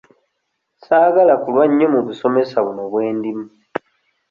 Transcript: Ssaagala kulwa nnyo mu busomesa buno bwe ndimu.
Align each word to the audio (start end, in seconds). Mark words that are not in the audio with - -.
Ssaagala 0.77 1.33
kulwa 1.43 1.63
nnyo 1.69 1.87
mu 1.93 1.99
busomesa 2.07 2.57
buno 2.65 2.83
bwe 2.91 3.03
ndimu. 3.17 3.45